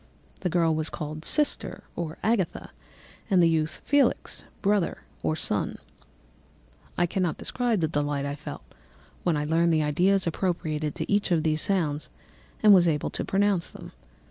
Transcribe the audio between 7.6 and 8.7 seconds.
the delight I felt